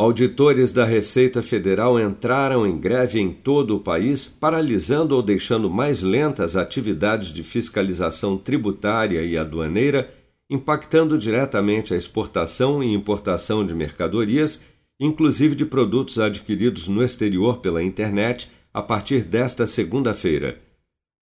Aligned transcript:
Auditores 0.00 0.72
da 0.72 0.86
Receita 0.86 1.42
Federal 1.42 2.00
entraram 2.00 2.66
em 2.66 2.78
greve 2.78 3.20
em 3.20 3.30
todo 3.30 3.76
o 3.76 3.80
país, 3.80 4.24
paralisando 4.24 5.14
ou 5.14 5.20
deixando 5.20 5.68
mais 5.68 6.00
lentas 6.00 6.56
atividades 6.56 7.34
de 7.34 7.42
fiscalização 7.42 8.38
tributária 8.38 9.22
e 9.22 9.36
aduaneira, 9.36 10.10
impactando 10.48 11.18
diretamente 11.18 11.92
a 11.92 11.98
exportação 11.98 12.82
e 12.82 12.94
importação 12.94 13.66
de 13.66 13.74
mercadorias, 13.74 14.62
inclusive 14.98 15.54
de 15.54 15.66
produtos 15.66 16.18
adquiridos 16.18 16.88
no 16.88 17.04
exterior 17.04 17.58
pela 17.58 17.82
internet, 17.82 18.50
a 18.72 18.80
partir 18.80 19.22
desta 19.22 19.66
segunda-feira. 19.66 20.58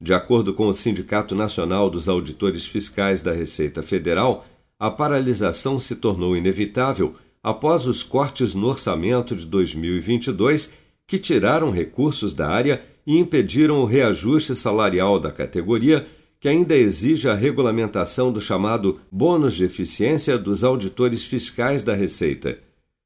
De 0.01 0.15
acordo 0.15 0.55
com 0.55 0.69
o 0.69 0.73
Sindicato 0.73 1.35
Nacional 1.35 1.91
dos 1.91 2.09
Auditores 2.09 2.65
Fiscais 2.65 3.23
da 3.23 3.33
Receita 3.33 3.83
Federal, 3.83 4.47
a 4.79 4.89
paralisação 4.89 5.81
se 5.81 5.97
tornou 5.97 6.37
inevitável 6.37 7.17
após 7.43 7.87
os 7.87 8.03
cortes 8.03 8.55
no 8.55 8.69
orçamento 8.69 9.35
de 9.37 9.47
2022 9.47 10.73
que 11.07 11.19
tiraram 11.19 11.71
recursos 11.71 12.35
da 12.35 12.49
área 12.49 12.83
e 13.07 13.17
impediram 13.19 13.79
o 13.81 13.87
reajuste 13.87 14.55
salarial 14.55 15.19
da 15.19 15.33
categoria, 15.33 16.07
que 16.39 16.49
ainda 16.49 16.77
exige 16.77 17.29
a 17.29 17.35
regulamentação 17.35 18.31
do 18.31 18.41
chamado 18.41 19.01
bônus 19.11 19.55
de 19.55 19.65
eficiência 19.65 20.37
dos 20.37 20.63
auditores 20.63 21.25
fiscais 21.25 21.83
da 21.83 21.95
Receita. 21.95 22.59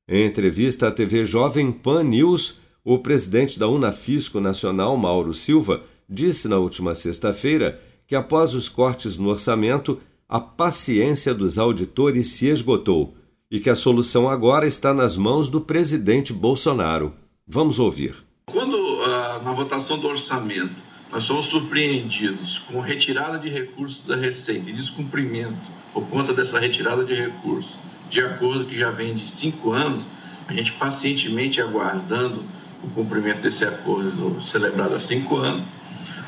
Em 0.08 0.26
entrevista 0.26 0.88
à 0.88 0.90
TV 0.90 1.24
Jovem 1.24 1.70
Pan 1.70 2.02
News, 2.02 2.58
o 2.84 2.98
presidente 2.98 3.58
da 3.58 3.68
Unafisco 3.68 4.40
Nacional, 4.40 4.96
Mauro 4.96 5.32
Silva, 5.32 5.82
disse 6.08 6.48
na 6.48 6.58
última 6.58 6.96
sexta-feira 6.96 7.80
que 8.08 8.16
após 8.16 8.52
os 8.52 8.68
cortes 8.68 9.16
no 9.16 9.28
orçamento, 9.28 10.00
a 10.28 10.40
paciência 10.40 11.32
dos 11.32 11.56
auditores 11.56 12.28
se 12.30 12.48
esgotou 12.48 13.14
e 13.52 13.60
que 13.60 13.68
a 13.68 13.76
solução 13.76 14.30
agora 14.30 14.66
está 14.66 14.94
nas 14.94 15.14
mãos 15.14 15.50
do 15.50 15.60
presidente 15.60 16.32
Bolsonaro. 16.32 17.12
Vamos 17.46 17.78
ouvir. 17.78 18.16
Quando 18.46 18.74
uh, 18.74 19.44
na 19.44 19.52
votação 19.52 19.98
do 19.98 20.08
orçamento 20.08 20.82
nós 21.12 21.24
somos 21.24 21.48
surpreendidos 21.48 22.60
com 22.60 22.80
retirada 22.80 23.38
de 23.38 23.50
recursos 23.50 24.06
da 24.06 24.16
Receita 24.16 24.70
e 24.70 24.72
descumprimento 24.72 25.70
por 25.92 26.06
conta 26.06 26.32
dessa 26.32 26.58
retirada 26.58 27.04
de 27.04 27.12
recursos, 27.12 27.76
de 28.08 28.22
acordo 28.22 28.64
que 28.64 28.74
já 28.74 28.90
vem 28.90 29.14
de 29.14 29.28
cinco 29.28 29.72
anos, 29.72 30.06
a 30.48 30.54
gente 30.54 30.72
pacientemente 30.72 31.60
aguardando 31.60 32.42
o 32.82 32.88
cumprimento 32.88 33.42
desse 33.42 33.66
acordo 33.66 34.40
celebrado 34.40 34.94
há 34.94 35.00
cinco 35.00 35.36
anos, 35.36 35.62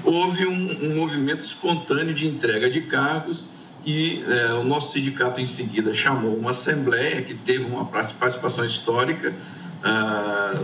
houve 0.05 0.47
um, 0.47 0.91
um 0.91 0.97
movimento 0.97 1.41
espontâneo 1.41 2.13
de 2.13 2.29
entrega 2.29 2.71
de 2.71 2.83
cargos 2.83 3.47
e 3.87 4.25
é, 4.27 4.55
o 4.55 4.65
nosso 4.65 4.93
sindicato 4.93 5.41
em 5.41 5.47
seguida 5.47 5.93
chamou 5.93 6.35
uma 6.37 6.51
assembleia 6.51 7.23
que 7.23 7.35
teve 7.35 7.65
uma 7.65 7.85
participação 7.85 8.65
histórica, 8.65 9.35
ah, 9.83 10.63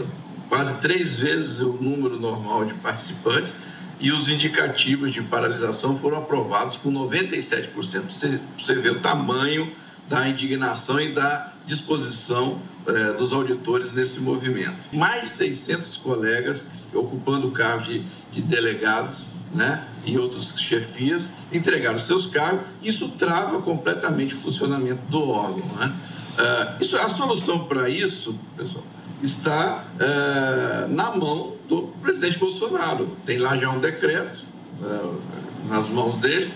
quase 0.48 0.74
três 0.80 1.18
vezes 1.18 1.60
o 1.60 1.72
número 1.80 2.18
normal 2.18 2.64
de 2.64 2.74
participantes, 2.74 3.54
e 4.00 4.10
os 4.10 4.28
indicativos 4.28 5.12
de 5.12 5.20
paralisação 5.20 5.98
foram 5.98 6.18
aprovados 6.18 6.78
com 6.78 6.90
97%. 6.90 7.70
Você, 7.74 8.40
você 8.58 8.74
vê 8.76 8.88
o 8.88 9.00
tamanho 9.00 9.70
da 10.08 10.26
indignação 10.26 10.98
e 10.98 11.12
da 11.12 11.52
disposição 11.66 12.60
é, 12.86 13.12
dos 13.12 13.32
auditores 13.32 13.92
nesse 13.92 14.20
movimento. 14.20 14.88
Mais 14.92 15.30
600 15.30 15.98
colegas 15.98 16.88
ocupando 16.94 17.48
o 17.48 17.50
cargo 17.50 17.84
de, 17.84 18.02
de 18.32 18.40
delegados 18.40 19.28
né, 19.52 19.84
e 20.04 20.16
outras 20.16 20.54
chefias 20.56 21.32
entregaram 21.52 21.98
seus 21.98 22.26
cargos. 22.26 22.62
Isso 22.82 23.08
trava 23.10 23.60
completamente 23.60 24.34
o 24.34 24.38
funcionamento 24.38 25.02
do 25.08 25.28
órgão. 25.28 25.66
Né? 25.76 25.92
Uh, 26.38 26.82
isso, 26.82 26.96
a 26.96 27.08
solução 27.08 27.64
para 27.64 27.88
isso, 27.88 28.38
pessoal, 28.56 28.84
está 29.22 29.84
uh, 29.96 30.88
na 30.92 31.16
mão 31.16 31.56
do 31.68 31.82
presidente 32.00 32.38
Bolsonaro. 32.38 33.16
Tem 33.26 33.38
lá 33.38 33.56
já 33.56 33.70
um 33.70 33.80
decreto 33.80 34.44
uh, 34.80 35.20
nas 35.68 35.88
mãos 35.88 36.18
dele, 36.18 36.52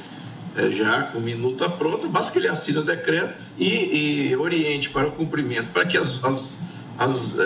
já 0.73 1.03
com 1.03 1.19
minuta 1.19 1.69
pronta, 1.69 2.07
basta 2.07 2.31
que 2.31 2.39
ele 2.39 2.47
assine 2.47 2.79
o 2.79 2.85
decreto 2.85 3.35
e, 3.59 4.29
e 4.29 4.37
oriente 4.37 4.89
para 4.89 5.09
o 5.09 5.11
cumprimento, 5.11 5.73
para 5.73 5.85
que 5.85 5.99
as, 5.99 6.23
as, 6.23 6.65
as 6.97 7.37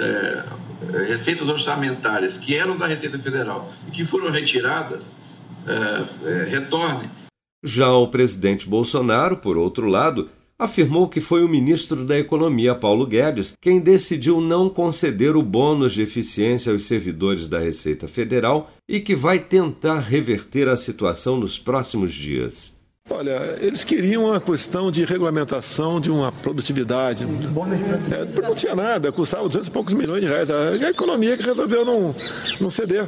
receitas 1.09 1.49
orçamentárias 1.49 2.37
que 2.37 2.55
eram 2.55 2.77
da 2.77 2.87
Receita 2.87 3.19
Federal 3.19 3.73
e 3.87 3.91
que 3.91 4.05
foram 4.05 4.31
retiradas 4.31 5.11
retorne. 6.51 7.11
Já 7.65 7.93
o 7.93 8.09
presidente 8.09 8.69
Bolsonaro, 8.69 9.37
por 9.37 9.57
outro 9.57 9.87
lado, 9.87 10.31
afirmou 10.59 11.09
que 11.09 11.21
foi 11.21 11.45
o 11.45 11.49
ministro 11.49 12.05
da 12.05 12.19
Economia, 12.19 12.75
Paulo 12.75 13.07
Guedes, 13.07 13.53
quem 13.61 13.81
decidiu 13.81 14.41
não 14.41 14.69
conceder 14.69 15.37
o 15.37 15.43
bônus 15.43 15.93
de 15.93 16.03
eficiência 16.03 16.73
aos 16.73 16.85
servidores 16.85 17.49
da 17.49 17.59
Receita 17.61 18.09
Federal 18.09 18.71
e 18.89 19.01
que 19.01 19.15
vai 19.15 19.39
tentar 19.39 20.01
reverter 20.01 20.69
a 20.69 20.77
situação 20.77 21.37
nos 21.37 21.59
próximos 21.59 22.13
dias. 22.13 22.78
Olha, 23.11 23.57
eles 23.61 23.85
queriam 23.85 24.27
uma 24.27 24.41
questão 24.41 24.91
de 24.91 25.05
regulamentação 25.05 26.01
de 26.01 26.11
uma 26.11 26.31
produtividade. 26.31 27.25
É, 27.25 28.43
não 28.43 28.55
tinha 28.55 28.75
nada, 28.75 29.11
custava 29.11 29.45
200 29.45 29.69
e 29.69 29.71
poucos 29.71 29.95
milhões 29.95 30.21
de 30.21 30.27
reais. 30.27 30.51
A 30.51 30.91
economia 30.91 31.37
que 31.37 31.43
resolveu 31.43 31.85
não, 31.85 32.15
não 32.61 32.71
ceder. 32.71 33.07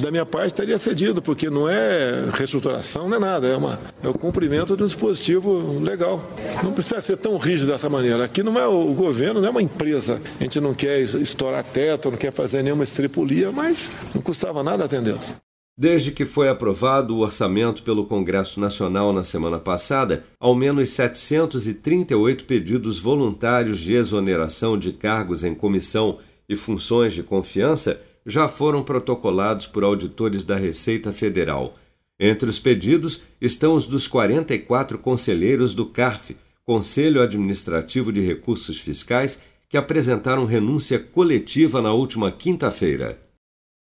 Da 0.00 0.10
minha 0.10 0.26
parte, 0.26 0.54
teria 0.54 0.78
cedido, 0.78 1.22
porque 1.22 1.48
não 1.48 1.68
é 1.68 2.24
reestruturação, 2.32 3.08
não 3.08 3.16
é 3.16 3.20
nada, 3.20 3.46
é, 3.46 3.56
uma, 3.56 3.78
é 4.02 4.08
o 4.08 4.14
cumprimento 4.14 4.76
de 4.76 4.82
um 4.82 4.86
dispositivo 4.86 5.78
legal. 5.80 6.22
Não 6.62 6.72
precisa 6.72 7.00
ser 7.00 7.16
tão 7.16 7.36
rígido 7.36 7.70
dessa 7.70 7.88
maneira. 7.88 8.24
Aqui 8.24 8.42
não 8.42 8.58
é 8.58 8.66
o 8.66 8.92
governo, 8.92 9.40
não 9.40 9.48
é 9.48 9.50
uma 9.50 9.62
empresa. 9.62 10.20
A 10.40 10.42
gente 10.42 10.60
não 10.60 10.74
quer 10.74 11.00
estourar 11.00 11.62
teto, 11.62 12.10
não 12.10 12.18
quer 12.18 12.32
fazer 12.32 12.62
nenhuma 12.62 12.82
estripulia, 12.82 13.52
mas 13.52 13.90
não 14.14 14.20
custava 14.20 14.62
nada 14.62 14.84
atendê-los. 14.84 15.36
Desde 15.76 16.12
que 16.12 16.26
foi 16.26 16.50
aprovado 16.50 17.16
o 17.16 17.20
orçamento 17.20 17.82
pelo 17.82 18.04
Congresso 18.04 18.60
Nacional 18.60 19.10
na 19.10 19.24
semana 19.24 19.58
passada, 19.58 20.24
ao 20.38 20.54
menos 20.54 20.90
738 20.90 22.44
pedidos 22.44 22.98
voluntários 22.98 23.78
de 23.78 23.94
exoneração 23.94 24.78
de 24.78 24.92
cargos 24.92 25.42
em 25.44 25.54
comissão 25.54 26.18
e 26.46 26.54
funções 26.54 27.14
de 27.14 27.22
confiança 27.22 27.98
já 28.26 28.46
foram 28.48 28.82
protocolados 28.82 29.66
por 29.66 29.82
auditores 29.82 30.44
da 30.44 30.56
Receita 30.56 31.10
Federal. 31.10 31.78
Entre 32.20 32.48
os 32.48 32.58
pedidos 32.58 33.22
estão 33.40 33.74
os 33.74 33.86
dos 33.86 34.06
44 34.06 34.98
conselheiros 34.98 35.74
do 35.74 35.86
CARF, 35.86 36.36
Conselho 36.64 37.22
Administrativo 37.22 38.12
de 38.12 38.20
Recursos 38.20 38.78
Fiscais, 38.78 39.42
que 39.70 39.78
apresentaram 39.78 40.44
renúncia 40.44 40.98
coletiva 40.98 41.80
na 41.80 41.94
última 41.94 42.30
quinta-feira. 42.30 43.21